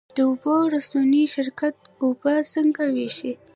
د 0.15 0.17
اوبو 0.29 0.55
رسونې 0.75 1.23
شرکت 1.35 1.75
اوبه 2.03 2.35
څنګه 2.53 2.83
ویشي؟ 2.95 3.31